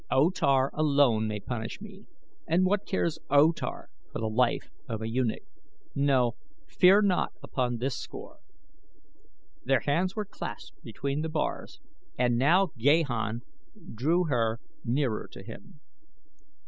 [0.09, 2.07] O Tar alone may punish me,
[2.47, 5.43] and what cares O Tar for the life of a eunuch?
[5.93, 6.35] No,
[6.65, 8.39] fear not upon this score."
[9.63, 11.79] Their hands were clasped between the bars
[12.17, 13.43] and now Gahan
[13.93, 15.81] drew her nearer to him.